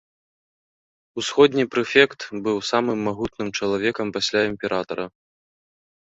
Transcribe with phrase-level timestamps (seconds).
[1.21, 5.05] Усходні прэфект быў самым магутным чалавекам пасля імператара.